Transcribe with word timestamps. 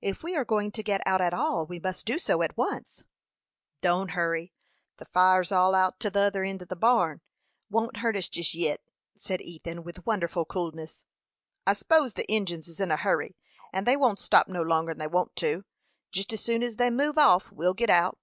If 0.00 0.22
we 0.22 0.34
are 0.34 0.44
going 0.46 0.72
to 0.72 0.82
get 0.82 1.02
out 1.04 1.20
at 1.20 1.34
all, 1.34 1.66
we 1.66 1.78
must 1.78 2.06
do 2.06 2.18
so 2.18 2.40
at 2.40 2.56
once." 2.56 3.04
"Don't 3.82 4.12
hurry. 4.12 4.54
The 4.96 5.04
fire's 5.04 5.52
all 5.52 5.74
out 5.74 6.00
to 6.00 6.10
t'other 6.10 6.42
end 6.44 6.62
o' 6.62 6.64
the 6.64 6.74
barn. 6.74 7.16
It 7.16 7.20
won't 7.74 7.98
hurt 7.98 8.16
us 8.16 8.26
jest 8.26 8.54
yit," 8.54 8.80
said 9.18 9.42
Ethan, 9.42 9.84
with 9.84 10.06
wonderful 10.06 10.46
coolness. 10.46 11.04
"I 11.66 11.74
s'pose 11.74 12.14
the 12.14 12.24
Injins 12.26 12.68
is 12.68 12.80
in 12.80 12.90
a 12.90 12.96
hurry, 12.96 13.36
and 13.70 13.86
they 13.86 13.98
won't 13.98 14.18
stop 14.18 14.48
no 14.48 14.62
longer'n 14.62 14.96
they 14.96 15.06
want 15.06 15.36
to. 15.40 15.66
Jest 16.10 16.32
as 16.32 16.40
soon 16.42 16.62
as 16.62 16.76
they 16.76 16.88
move 16.88 17.18
off 17.18 17.52
we'll 17.52 17.74
git 17.74 17.90
out." 17.90 18.18